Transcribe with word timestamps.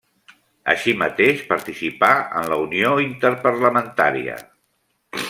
Així 0.71 0.93
mateix 1.01 1.43
participà 1.51 2.09
en 2.41 2.49
la 2.53 2.59
Unió 2.65 2.97
interparlamentària. 3.05 4.39